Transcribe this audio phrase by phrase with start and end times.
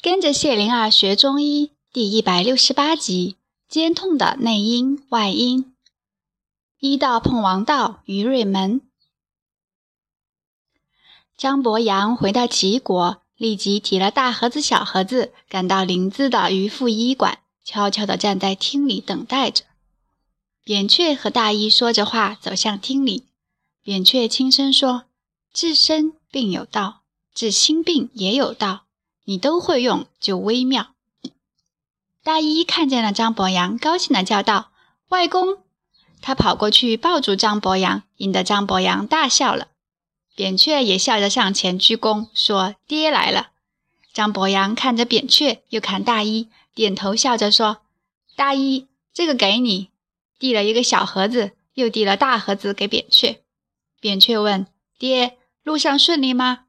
[0.00, 3.34] 跟着谢灵儿学中医第一百六十八集：
[3.68, 5.74] 肩痛的内因外因。
[6.78, 8.80] 医道碰王道，于瑞门。
[11.36, 19.64] 张伯阳回到齐国，立即提了大盒子、小盒子，赶到临淄的于妇医馆，悄悄地站在厅里等待着。
[20.62, 23.26] 扁鹊和大医说着话，走向厅里。
[23.82, 25.06] 扁鹊轻声说
[25.52, 27.00] ：“治身病有道，
[27.34, 28.84] 治心病也有道。”
[29.28, 30.94] 你都会用，就微妙。
[32.24, 34.70] 大一看见了张博洋，高兴地叫道
[35.10, 35.58] ：“外公！”
[36.22, 39.68] 他跑过去抱住张博洋，引得张博洋大笑了。
[40.34, 43.50] 扁鹊也笑着上前鞠躬，说：“爹来了。”
[44.14, 47.82] 张博洋看着扁鹊，又看大一，点头笑着说
[48.34, 49.90] ：“大一，这个给你。”
[50.40, 53.42] 递了一个小盒子，又递了大盒子给扁鹊。
[54.00, 54.66] 扁鹊问
[54.98, 56.64] ：“爹，路上顺利吗？”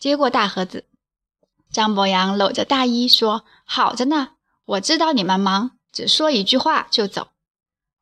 [0.00, 0.86] 接过大盒子。
[1.72, 4.30] 张博洋搂着大衣说：“好着呢，
[4.64, 7.28] 我知道你们忙，只说一句话就走。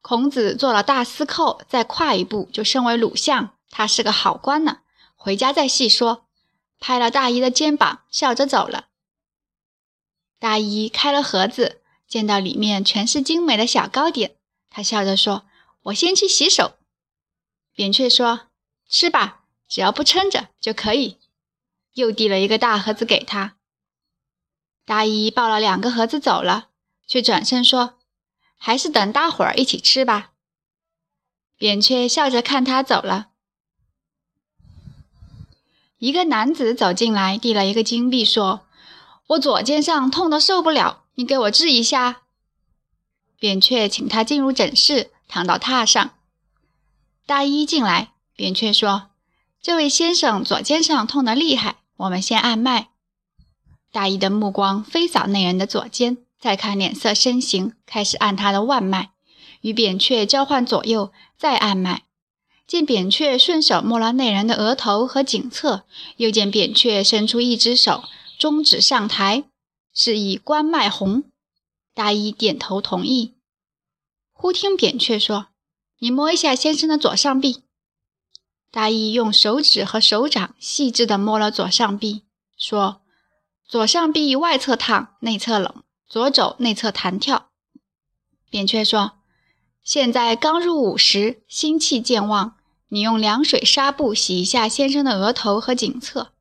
[0.01, 4.79] 孔子做了大司寇，再跨一步就升为鲁相，他是个好官呢。
[5.15, 6.25] 回家再细说。”
[6.81, 8.87] 拍了大衣的肩膀，笑着走了。
[10.39, 14.37] 大衣开了盒子，见到里面全是精美的小糕点，
[14.71, 15.43] 他笑着说
[15.83, 16.77] ：“我先去洗手。”
[17.75, 18.43] 扁鹊说
[18.89, 21.19] ：“吃吧，只要不撑着就可以。”
[21.95, 23.57] 又递了一个大盒子给他。
[24.89, 26.69] 大姨抱了两个盒子走了，
[27.07, 27.99] 却转身说
[28.57, 30.31] ：“还是等大伙儿一起吃吧。”
[31.59, 33.29] 扁鹊笑着看他走了。
[35.99, 38.67] 一个男子走进来，递了一个金币，说
[39.29, 42.23] ：“我左肩上痛得受不了，你给我治一下。”
[43.39, 46.15] 扁鹊请他进入诊室，躺到榻上。
[47.27, 49.11] 大医进来，扁鹊说
[49.61, 52.89] ：“这位先生左肩上痛得厉害，我们先按脉。”
[53.91, 59.13] 大医的目光飞扫那人的左肩，再看脸色身形，开始按他的腕脉，
[59.63, 62.05] 与扁鹊交换左右，再按脉。
[62.67, 65.85] 见扁鹊顺手摸了那人的额头和颈侧，
[66.19, 68.05] 又见扁鹊伸出一只手，
[68.39, 69.45] 中指上抬，
[69.95, 71.25] 示意关脉红。
[71.95, 73.35] 大医点头同意。
[74.33, 75.47] 忽听扁鹊说
[75.99, 77.63] ：“你摸一下先生的左上臂。”
[78.71, 82.25] 大医用手指和手掌细致地摸了左上臂，
[82.59, 83.01] 说。
[83.69, 87.51] 左上臂外侧烫，内侧冷，左肘内侧弹跳。
[88.49, 89.19] 扁鹊说
[89.85, 92.57] ：“现在刚入午时，心气渐旺，
[92.89, 96.33] 你用凉水纱布洗一下先生的额头和颈侧。”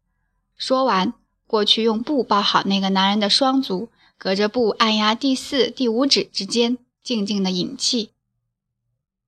[0.56, 1.14] 说完，
[1.46, 8.12] 过去用布包好那个男人的双足，隔着布按压第四、第五指之间，静静的引气。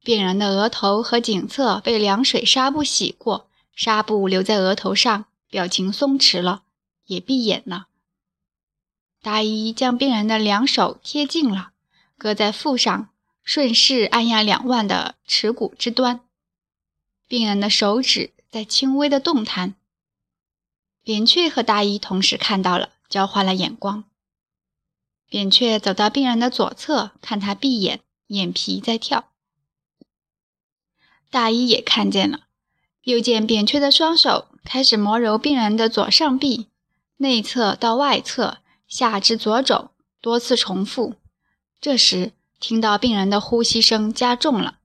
[0.06, 6.64] 病人的额头和颈侧被凉水纱布洗过，纱布留在额头上，表情松弛了，
[7.06, 7.88] 也闭眼了。
[9.22, 11.72] 大医将病人的两手贴近了，
[12.18, 13.10] 搁在腹上，
[13.44, 16.22] 顺势按压两腕的耻骨之端。
[17.28, 19.76] 病人的手指在轻微的动弹。
[21.04, 24.06] 扁鹊和大医同时看到了，交换了眼光。
[25.28, 29.32] 扁鹊走到病人的左侧，看他闭眼，眼皮在跳。
[31.30, 32.48] 大医也看见了，
[33.04, 36.70] 又见扁鹊的双手开始磨揉病人的左上臂，
[37.18, 38.60] 内侧到外侧。
[38.90, 41.14] 下至左肘，多次重复。
[41.80, 44.80] 这时，听到病人的呼吸声加重了。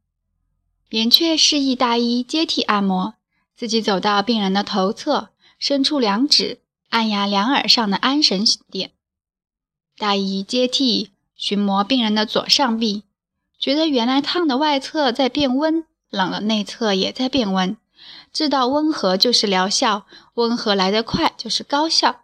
[0.88, 3.14] 扁鹊示意大医接替按摩，
[3.56, 6.60] 自己走到病人的头侧，伸出两指
[6.90, 8.92] 按压两耳上的安神点。
[9.96, 13.04] 大医接替寻摸病人的左上臂，
[13.58, 17.76] 觉得原来烫的外侧在变温，冷的内侧也在变温。
[18.32, 22.23] 知道温和就是疗效，温和来得快就是高效。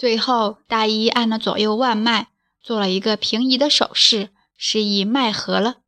[0.00, 2.30] 最后，大医按了左右腕脉，
[2.62, 5.82] 做了一个平移的手势，示意脉合了。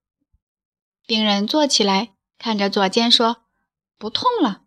[1.06, 3.44] 病人坐起来，看着左肩说
[3.96, 4.64] ：“不痛了。”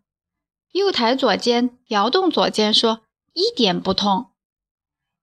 [0.74, 3.02] 右抬左肩，摇动左肩说
[3.34, 4.32] ：“一点不痛。”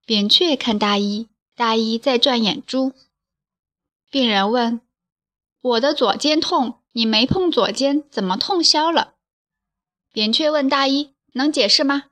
[0.06, 2.94] 扁鹊看大医，大医在转眼珠。
[4.10, 4.80] 病人问
[5.60, 9.16] ：“我的左肩痛，你没碰左肩，怎么痛消了？”
[10.14, 12.04] 扁鹊问大医：“能解释吗？”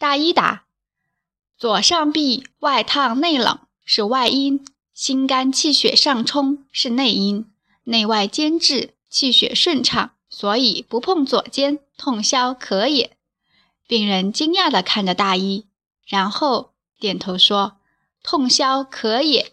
[0.00, 0.64] 大医答。
[1.62, 7.46] 左上臂外烫内冷是外因，心肝气血上冲是内因，
[7.84, 13.16] 内外兼治，气血顺畅，所以不碰左肩，痛消可也。
[13.86, 15.68] 病人惊讶地看着大医，
[16.04, 17.76] 然后点头说
[18.24, 19.51] ：“痛消可也。”